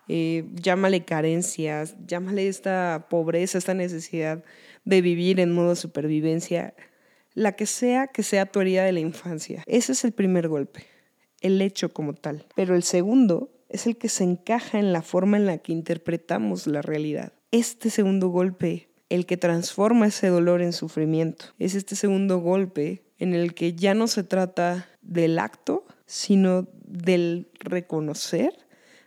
eh, 0.09 0.45
llámale 0.55 1.05
carencias, 1.05 1.97
llámale 2.07 2.49
esta 2.49 3.07
pobreza, 3.09 3.59
esta 3.59 3.75
necesidad 3.75 4.45
de 4.85 5.03
vivir 5.03 5.41
en 5.41 5.53
modo 5.53 5.77
supervivencia 5.77 6.75
la 7.35 7.53
que 7.53 7.67
sea 7.67 8.09
que 8.09 8.23
sea 8.23 8.47
tu 8.47 8.61
herida 8.61 8.85
de 8.85 8.93
la 8.93 9.01
infancia. 9.01 9.63
Ese 9.67 9.93
es 9.93 10.05
el 10.05 10.13
primer 10.13 10.49
golpe, 10.49 10.87
el 11.41 11.61
hecho 11.63 11.93
como 11.93 12.15
tal. 12.15 12.47
Pero 12.55 12.75
el 12.75 12.83
segundo 12.83 13.51
es 13.69 13.87
el 13.87 13.97
que 13.97 14.09
se 14.09 14.25
encaja 14.25 14.79
en 14.79 14.93
la 14.93 15.03
forma 15.03 15.37
en 15.37 15.47
la 15.47 15.59
que 15.59 15.73
interpretamos 15.73 16.67
la 16.67 16.83
realidad. 16.83 17.33
Este 17.53 17.91
segundo 17.91 18.29
golpe, 18.29 18.89
el 19.09 19.27
que 19.27 19.37
transforma 19.37 20.07
ese 20.07 20.29
dolor 20.29 20.61
en 20.61 20.73
sufrimiento, 20.73 21.47
es 21.59 21.75
este 21.75 21.97
segundo 21.97 22.39
golpe 22.39 23.05
en 23.19 23.35
el 23.35 23.55
que 23.55 23.75
ya 23.75 23.95
no 23.95 24.07
se 24.09 24.25
trata 24.25 24.89
del 25.03 25.39
acto, 25.39 25.85
sino 26.07 26.69
del 26.85 27.49
reconocer, 27.61 28.53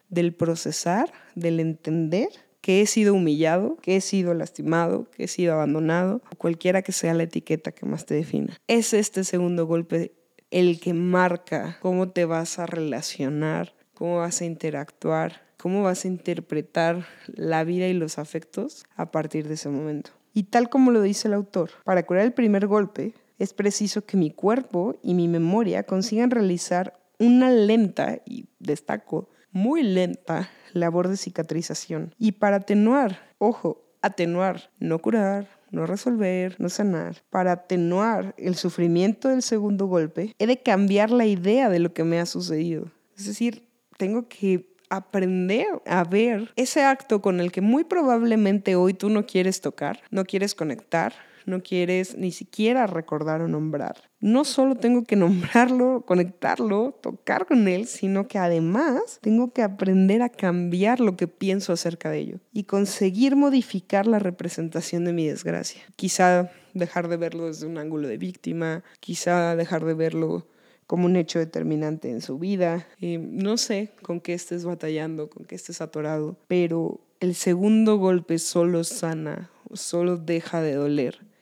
del 0.10 0.34
procesar, 0.34 1.12
del 1.36 1.60
entender 1.60 2.30
que 2.63 2.79
he 2.82 2.86
sido 2.86 3.13
humillado, 3.13 3.75
que 3.82 3.98
he 3.98 4.01
sido 4.01 4.34
lastimado, 4.34 5.12
que 5.12 5.25
he 5.25 5.27
sido 5.27 5.53
abandonado, 5.53 6.22
cualquiera 6.38 6.82
que 6.82 6.93
sea 6.93 7.13
la 7.13 7.24
etiqueta 7.24 7.74
que 7.74 7.86
más 7.86 8.05
te 8.05 8.15
defina. 8.15 8.58
Es 8.70 8.93
este 8.93 9.25
segundo 9.25 9.67
golpe 9.67 10.13
el 10.50 10.79
que 10.79 10.93
marca 10.93 11.77
cómo 11.82 12.10
te 12.10 12.24
vas 12.24 12.60
a 12.60 12.65
relacionar, 12.65 13.75
cómo 13.93 14.20
vas 14.20 14.39
a 14.39 14.46
interactuar, 14.46 15.41
cómo 15.58 15.84
vas 15.84 16.05
a 16.05 16.08
interpretar 16.08 17.05
la 17.27 17.65
vida 17.65 17.89
y 17.89 17.93
los 17.93 18.17
afectos 18.17 18.86
a 18.96 19.12
partir 19.12 19.50
de 19.50 19.55
ese 19.55 19.67
momento. 19.67 20.12
Y 20.34 20.43
tal 20.43 20.70
como 20.70 20.91
lo 20.91 21.01
dice 21.01 21.27
el 21.27 21.34
autor, 21.34 21.72
para 21.84 22.03
curar 22.05 22.24
el 22.24 22.34
primer 22.34 22.67
golpe 22.67 23.13
es 23.39 23.53
preciso 23.53 24.05
que 24.05 24.15
mi 24.15 24.32
cuerpo 24.32 24.96
y 25.03 25.15
mi 25.15 25.27
memoria 25.27 25.84
consigan 25.84 26.32
realizar 26.32 26.98
una 27.20 27.51
lenta, 27.51 28.22
y 28.25 28.46
destaco, 28.60 29.27
muy 29.54 29.84
lenta 29.84 30.50
labor 30.74 31.08
de 31.08 31.18
cicatrización. 31.18 32.14
Y 32.18 32.34
para 32.34 32.58
atenuar, 32.58 33.20
ojo, 33.38 33.84
atenuar, 34.02 34.70
no 34.80 35.00
curar, 35.00 35.48
no 35.72 35.86
resolver, 35.86 36.56
no 36.60 36.70
sanar, 36.70 37.24
para 37.30 37.54
atenuar 37.54 38.36
el 38.38 38.56
sufrimiento 38.56 39.30
del 39.30 39.42
segundo 39.42 39.88
golpe, 39.88 40.36
he 40.38 40.48
de 40.48 40.62
cambiar 40.62 41.10
la 41.10 41.26
idea 41.26 41.70
de 41.70 41.80
lo 41.80 41.94
que 41.94 42.04
me 42.04 42.20
ha 42.20 42.26
sucedido. 42.26 42.92
Es 43.18 43.26
decir, 43.26 43.68
tengo 43.98 44.28
que 44.28 44.74
aprender 44.90 45.68
a 45.86 46.04
ver 46.04 46.52
ese 46.56 46.84
acto 46.84 47.22
con 47.22 47.40
el 47.40 47.52
que 47.52 47.62
muy 47.62 47.84
probablemente 47.84 48.76
hoy 48.76 48.94
tú 48.94 49.10
no 49.10 49.26
quieres 49.26 49.62
tocar, 49.62 50.02
no 50.12 50.26
quieres 50.26 50.54
conectar, 50.54 51.14
no 51.46 51.62
quieres 51.62 52.18
ni 52.18 52.32
siquiera 52.32 52.88
recordar 52.88 53.42
o 53.42 53.48
nombrar. 53.48 54.10
No 54.20 54.46
solo 54.46 54.76
tengo 54.76 55.04
que 55.04 55.16
nombrarlo, 55.16 56.02
conectarlo, 56.08 56.98
tocar 57.02 57.46
con 57.46 57.68
él, 57.68 57.88
sino 57.88 58.28
que 58.28 58.38
además 58.38 59.20
tengo 59.22 59.52
que 59.52 59.62
aprender 59.62 60.22
a 60.22 60.30
cambiar 60.30 61.00
lo 61.00 61.18
que 61.18 61.28
pienso 61.28 61.74
acerca 61.74 62.10
de 62.10 62.20
ello 62.20 62.40
y 62.52 62.64
conseguir 62.64 63.36
modificar 63.36 64.08
la 64.08 64.20
representación 64.20 65.06
de 65.06 65.14
mi 65.14 65.28
desgracia. 65.28 65.82
Quizá 65.96 66.52
dejar 66.74 67.08
de 67.08 67.18
verlo 67.18 67.48
desde 67.48 67.68
un 67.68 67.78
ángulo 67.78 68.08
de 68.08 68.18
víctima, 68.18 68.84
quizá 69.00 69.56
dejar 69.56 69.86
de 69.86 69.94
verlo 69.94 70.48
como 70.88 71.06
un 71.06 71.16
hecho 71.16 71.40
determinante 71.40 72.10
en 72.10 72.22
su 72.22 72.38
vida. 72.40 72.88
no 73.00 73.58
sé 73.58 73.92
con 74.02 74.20
qué 74.20 74.34
estés 74.34 74.66
batallando, 74.66 75.30
con 75.30 75.46
qué 75.46 75.56
estés 75.56 75.82
atorado, 75.82 76.38
pero 76.48 77.00
el 77.20 77.36
segundo 77.36 77.98
golpe 77.98 78.38
solo 78.38 78.84
sana, 78.84 79.50
solo 79.74 80.18
deja 80.18 80.62
de 80.62 80.74
doler 80.74 81.33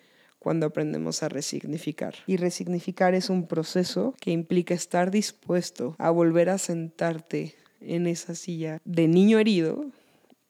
cuando 0.42 0.66
aprendemos 0.66 1.22
a 1.22 1.30
resignificar. 1.30 2.16
Y 2.26 2.38
resignificar 2.38 3.14
es 3.14 3.30
un 3.30 3.46
proceso 3.46 4.16
que 4.20 4.32
implica 4.32 4.74
estar 4.74 5.12
dispuesto 5.12 5.96
a 6.00 6.10
volver 6.10 6.50
a 6.50 6.58
sentarte 6.58 7.54
en 7.80 8.08
esa 8.08 8.34
silla 8.34 8.82
de 8.84 9.08
niño 9.08 9.38
herido, 9.38 9.86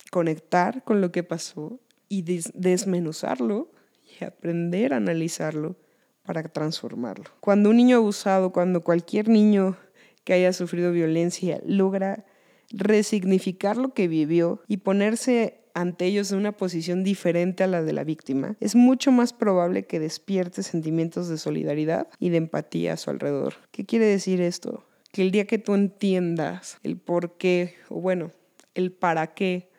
conectar 0.10 0.86
con 0.86 1.02
lo 1.02 1.12
que 1.12 1.24
pasó 1.24 1.82
y 2.08 2.22
desmenuzarlo 2.22 3.70
y 4.18 4.24
aprender 4.24 4.94
a 4.94 4.98
analizarlo 4.98 5.76
para 6.24 6.44
transformarlo. 6.44 7.26
Cuando 7.42 7.70
un 7.70 7.76
niño 7.76 7.98
abusado, 7.98 8.54
cuando 8.54 8.86
cualquier 8.86 9.28
niño 9.28 9.76
que 10.24 10.32
haya 10.32 10.54
sufrido 10.54 10.94
violencia 10.94 11.60
logra 11.66 12.24
resignificar 12.70 13.76
lo 13.76 13.94
que 13.94 14.08
vivió 14.08 14.62
y 14.70 14.78
ponerse 14.78 15.61
ante 15.74 16.06
ellos 16.06 16.32
en 16.32 16.40
una 16.40 16.52
posición 16.52 17.04
diferente 17.04 17.64
a 17.64 17.68
la 17.68 17.82
de 17.82 17.94
la 17.94 18.04
víctima, 18.04 18.56
es 18.60 18.76
mucho 18.76 19.12
más 19.12 19.34
probable 19.34 19.86
que 19.86 20.00
despierte 20.00 20.64
sentimientos 20.64 21.30
de 21.30 21.38
solidaridad 21.38 22.08
y 22.20 22.30
de 22.30 22.38
empatía 22.38 22.94
a 22.94 22.98
su 22.98 23.10
alrededor. 23.10 23.56
¿Qué 23.72 23.86
quiere 23.86 24.06
decir 24.06 24.42
esto? 24.42 24.86
Que 25.12 25.22
el 25.22 25.32
día 25.32 25.46
que 25.46 25.58
tú 25.58 25.74
entiendas 25.74 26.78
el 26.84 26.98
por 26.98 27.38
qué, 27.38 27.76
o 27.90 28.00
bueno, 28.00 28.32
el 28.76 28.92
para 28.92 29.34
qué 29.34 29.70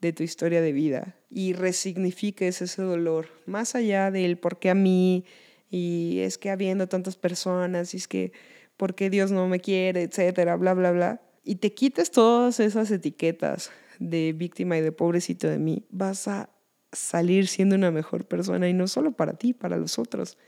de 0.00 0.12
tu 0.12 0.22
historia 0.22 0.60
de 0.60 0.72
vida 0.72 1.16
y 1.30 1.52
resignifiques 1.54 2.62
ese 2.62 2.82
dolor, 2.82 3.28
más 3.46 3.74
allá 3.74 4.10
del 4.10 4.38
por 4.38 4.58
qué 4.58 4.70
a 4.70 4.74
mí, 4.74 5.24
y 5.70 6.20
es 6.20 6.38
que 6.38 6.50
habiendo 6.50 6.88
tantas 6.88 7.16
personas, 7.16 7.94
y 7.94 7.96
es 7.96 8.06
que 8.06 8.32
por 8.76 8.94
qué 8.94 9.10
Dios 9.10 9.32
no 9.32 9.48
me 9.48 9.60
quiere, 9.60 10.02
etcétera, 10.02 10.56
bla, 10.56 10.74
bla, 10.74 10.92
bla, 10.92 11.22
y 11.42 11.56
te 11.56 11.74
quites 11.74 12.10
todas 12.10 12.60
esas 12.60 12.90
etiquetas 12.90 13.70
de 14.04 14.32
víctima 14.32 14.76
y 14.76 14.82
de 14.82 14.92
pobrecito 14.92 15.48
de 15.48 15.58
mí, 15.58 15.86
vas 15.90 16.28
a 16.28 16.50
salir 16.92 17.48
siendo 17.48 17.74
una 17.74 17.90
mejor 17.90 18.26
persona 18.26 18.68
y 18.68 18.74
no 18.74 18.86
solo 18.86 19.12
para 19.12 19.34
ti, 19.34 19.52
para 19.52 19.76
los 19.76 19.98
otros. 19.98 20.38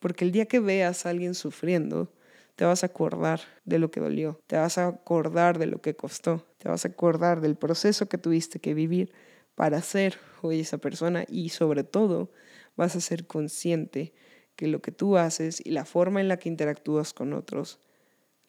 Porque 0.00 0.24
el 0.24 0.32
día 0.32 0.46
que 0.46 0.60
veas 0.60 1.06
a 1.06 1.10
alguien 1.10 1.34
sufriendo, 1.34 2.12
te 2.56 2.64
vas 2.64 2.82
a 2.82 2.86
acordar 2.86 3.40
de 3.64 3.78
lo 3.78 3.90
que 3.90 4.00
dolió, 4.00 4.40
te 4.46 4.56
vas 4.56 4.78
a 4.78 4.88
acordar 4.88 5.58
de 5.58 5.66
lo 5.66 5.80
que 5.80 5.94
costó, 5.94 6.46
te 6.58 6.68
vas 6.68 6.84
a 6.84 6.88
acordar 6.88 7.40
del 7.40 7.56
proceso 7.56 8.08
que 8.08 8.18
tuviste 8.18 8.58
que 8.58 8.74
vivir 8.74 9.12
para 9.54 9.80
ser 9.82 10.18
hoy 10.42 10.60
esa 10.60 10.78
persona 10.78 11.24
y 11.28 11.50
sobre 11.50 11.84
todo 11.84 12.30
vas 12.76 12.96
a 12.96 13.00
ser 13.00 13.26
consciente 13.26 14.12
que 14.56 14.68
lo 14.68 14.80
que 14.80 14.90
tú 14.90 15.16
haces 15.16 15.62
y 15.64 15.70
la 15.70 15.84
forma 15.84 16.20
en 16.20 16.28
la 16.28 16.38
que 16.38 16.48
interactúas 16.48 17.12
con 17.12 17.34
otros 17.34 17.78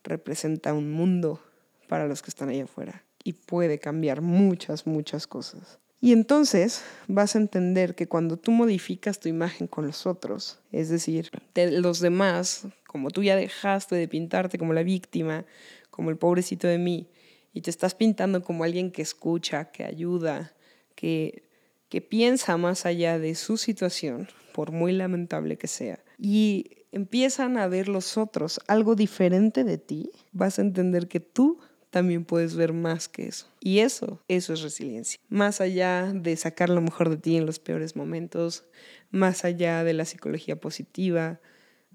representa 0.03 0.73
un 0.73 0.91
mundo 0.91 1.41
para 1.89 2.07
los 2.07 2.21
que 2.21 2.29
están 2.29 2.49
allá 2.49 2.63
afuera 2.63 3.06
y 3.27 3.34
puede 3.34 3.77
cambiar 3.77 4.22
muchas, 4.22 4.88
muchas 4.88 5.27
cosas. 5.27 5.79
Y 6.00 6.13
entonces 6.13 6.81
vas 7.10 7.36
a 7.36 7.39
entender 7.39 7.93
que 7.93 8.07
cuando 8.07 8.38
tú 8.38 8.51
modificas 8.51 9.19
tu 9.19 9.27
imagen 9.27 9.67
con 9.67 9.86
los 9.86 10.05
otros, 10.05 10.62
es 10.72 10.88
decir, 10.88 11.29
de 11.53 11.81
los 11.81 12.00
demás, 12.00 12.67
como 12.88 13.10
tú 13.10 13.24
ya 13.24 13.36
dejaste 13.36 13.98
de 13.98 14.07
pintarte 14.07 14.57
como 14.57 14.72
la 14.72 14.84
víctima, 14.84 15.46
como 15.89 16.10
el 16.10 16.15
pobrecito 16.15 16.69
de 16.69 16.77
mí, 16.77 17.10
y 17.51 17.60
te 17.60 17.69
estás 17.69 17.96
pintando 17.96 18.41
como 18.41 18.63
alguien 18.63 18.91
que 18.91 19.01
escucha, 19.01 19.72
que 19.72 19.84
ayuda, 19.84 20.53
que, 20.96 21.50
que 21.89 22.00
piensa 22.00 22.55
más 22.55 22.86
allá 22.86 23.19
de 23.19 23.36
su 23.36 23.57
situación, 23.57 24.29
por 24.53 24.72
muy 24.72 24.93
lamentable 24.93 25.57
que 25.57 25.67
sea, 25.67 26.00
y 26.17 26.86
empiezan 26.93 27.57
a 27.57 27.67
ver 27.67 27.89
los 27.89 28.17
otros 28.17 28.62
algo 28.67 28.96
diferente 28.96 29.65
de 29.65 29.77
ti, 29.77 30.12
vas 30.31 30.60
a 30.60 30.62
entender 30.62 31.10
que 31.10 31.19
tú 31.19 31.60
también 31.97 32.25
puedes 32.25 32.55
ver 32.55 32.73
más 32.73 33.09
que 33.09 33.27
eso. 33.27 33.47
Y 33.59 33.79
eso, 33.79 34.21
eso 34.27 34.53
es 34.53 34.61
resiliencia. 34.61 35.19
Más 35.29 35.61
allá 35.61 36.13
de 36.13 36.35
sacar 36.35 36.69
lo 36.69 36.79
mejor 36.79 37.09
de 37.09 37.17
ti 37.17 37.37
en 37.37 37.47
los 37.47 37.57
peores 37.57 37.95
momentos, 37.95 38.65
más 39.09 39.43
allá 39.43 39.83
de 39.83 39.93
la 39.93 40.05
psicología 40.05 40.59
positiva, 40.59 41.39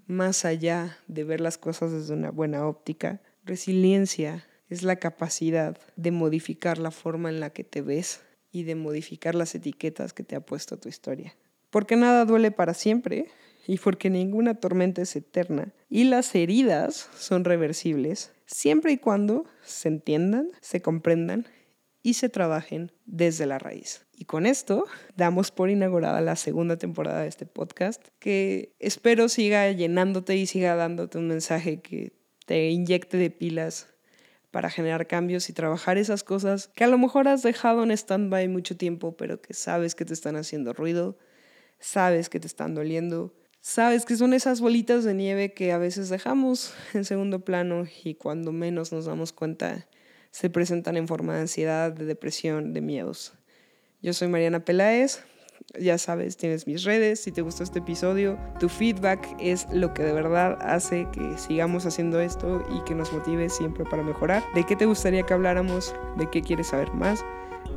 más 0.05 0.43
allá 0.43 0.97
de 1.07 1.23
ver 1.23 1.39
las 1.39 1.57
cosas 1.57 1.93
desde 1.93 2.13
una 2.15 2.31
buena 2.31 2.67
óptica, 2.67 3.21
resiliencia 3.45 4.45
es 4.67 4.83
la 4.83 4.97
capacidad 4.97 5.77
de 5.95 6.11
modificar 6.11 6.79
la 6.79 6.91
forma 6.91 7.29
en 7.29 7.39
la 7.39 7.51
que 7.51 7.63
te 7.63 7.81
ves 7.81 8.23
y 8.51 8.63
de 8.63 8.75
modificar 8.75 9.35
las 9.35 9.55
etiquetas 9.55 10.11
que 10.11 10.23
te 10.23 10.35
ha 10.35 10.41
puesto 10.41 10.75
tu 10.75 10.89
historia. 10.89 11.33
Porque 11.69 11.95
nada 11.95 12.25
duele 12.25 12.51
para 12.51 12.73
siempre 12.73 13.29
y 13.67 13.77
porque 13.77 14.09
ninguna 14.09 14.55
tormenta 14.55 15.01
es 15.01 15.15
eterna 15.15 15.73
y 15.89 16.03
las 16.03 16.35
heridas 16.35 17.07
son 17.17 17.45
reversibles 17.45 18.32
siempre 18.45 18.91
y 18.91 18.97
cuando 18.97 19.45
se 19.63 19.89
entiendan, 19.89 20.49
se 20.61 20.81
comprendan 20.81 21.47
y 22.03 22.15
se 22.15 22.29
trabajen 22.29 22.91
desde 23.05 23.45
la 23.45 23.59
raíz. 23.59 24.05
Y 24.15 24.25
con 24.25 24.45
esto 24.45 24.85
damos 25.15 25.51
por 25.51 25.69
inaugurada 25.69 26.21
la 26.21 26.35
segunda 26.35 26.77
temporada 26.77 27.21
de 27.21 27.29
este 27.29 27.45
podcast, 27.45 28.07
que 28.19 28.73
espero 28.79 29.29
siga 29.29 29.71
llenándote 29.71 30.35
y 30.35 30.45
siga 30.45 30.75
dándote 30.75 31.17
un 31.17 31.29
mensaje 31.29 31.81
que 31.81 32.13
te 32.45 32.69
inyecte 32.69 33.17
de 33.17 33.29
pilas 33.29 33.87
para 34.51 34.69
generar 34.69 35.07
cambios 35.07 35.49
y 35.49 35.53
trabajar 35.53 35.97
esas 35.97 36.23
cosas 36.23 36.69
que 36.75 36.83
a 36.83 36.87
lo 36.87 36.97
mejor 36.99 37.27
has 37.27 37.41
dejado 37.41 37.83
en 37.83 37.91
stand-by 37.91 38.49
mucho 38.49 38.77
tiempo, 38.77 39.17
pero 39.17 39.41
que 39.41 39.53
sabes 39.53 39.95
que 39.95 40.05
te 40.05 40.13
están 40.13 40.35
haciendo 40.35 40.73
ruido, 40.73 41.17
sabes 41.79 42.29
que 42.29 42.39
te 42.39 42.47
están 42.47 42.75
doliendo 42.75 43.33
Sabes 43.65 44.03
que 44.03 44.17
son 44.17 44.33
esas 44.33 44.59
bolitas 44.59 45.05
de 45.05 45.13
nieve 45.13 45.53
que 45.53 45.71
a 45.71 45.77
veces 45.77 46.09
dejamos 46.09 46.73
en 46.93 47.05
segundo 47.05 47.45
plano 47.45 47.85
y 48.03 48.15
cuando 48.15 48.51
menos 48.51 48.91
nos 48.91 49.05
damos 49.05 49.31
cuenta 49.31 49.87
se 50.31 50.49
presentan 50.49 50.97
en 50.97 51.07
forma 51.07 51.33
de 51.33 51.39
ansiedad, 51.39 51.93
de 51.93 52.03
depresión, 52.03 52.73
de 52.73 52.81
miedos. 52.81 53.35
Yo 54.01 54.11
soy 54.11 54.27
Mariana 54.27 54.65
Peláez, 54.65 55.23
ya 55.79 55.97
sabes, 55.97 56.35
tienes 56.35 56.67
mis 56.67 56.83
redes, 56.83 57.21
si 57.21 57.31
te 57.31 57.41
gustó 57.41 57.63
este 57.63 57.79
episodio, 57.79 58.37
tu 58.59 58.67
feedback 58.67 59.33
es 59.39 59.65
lo 59.71 59.93
que 59.93 60.03
de 60.03 60.11
verdad 60.11 60.57
hace 60.59 61.07
que 61.13 61.37
sigamos 61.37 61.85
haciendo 61.85 62.19
esto 62.19 62.65
y 62.69 62.83
que 62.83 62.95
nos 62.95 63.13
motive 63.13 63.47
siempre 63.47 63.85
para 63.85 64.03
mejorar. 64.03 64.43
¿De 64.55 64.65
qué 64.65 64.75
te 64.75 64.87
gustaría 64.87 65.23
que 65.23 65.33
habláramos? 65.33 65.95
¿De 66.17 66.29
qué 66.29 66.41
quieres 66.41 66.67
saber 66.67 66.91
más? 66.91 67.23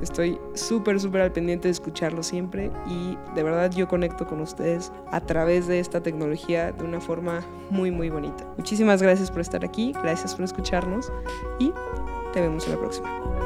Estoy 0.03 0.39
súper, 0.55 1.01
súper 1.01 1.23
al 1.23 1.33
pendiente 1.33 1.69
de 1.69 1.73
escucharlo 1.73 2.23
siempre 2.23 2.71
y 2.87 3.17
de 3.35 3.43
verdad 3.43 3.71
yo 3.71 3.89
conecto 3.89 4.27
con 4.27 4.41
ustedes 4.41 4.93
a 5.11 5.21
través 5.21 5.67
de 5.67 5.81
esta 5.81 6.03
tecnología 6.03 6.73
de 6.73 6.85
una 6.85 7.01
forma 7.01 7.45
muy, 7.71 7.91
muy 7.91 8.11
bonita. 8.11 8.47
Muchísimas 8.57 9.03
gracias 9.03 9.31
por 9.31 9.41
estar 9.41 9.65
aquí, 9.65 9.93
gracias 10.03 10.35
por 10.35 10.45
escucharnos 10.45 11.11
y 11.59 11.73
te 12.33 12.41
vemos 12.41 12.67
en 12.67 12.73
la 12.73 12.79
próxima. 12.79 13.46